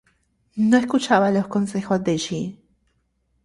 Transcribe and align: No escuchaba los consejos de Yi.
No 0.57 0.77
escuchaba 0.77 1.29
los 1.29 1.45
consejos 1.47 2.03
de 2.03 2.17
Yi. 2.17 2.59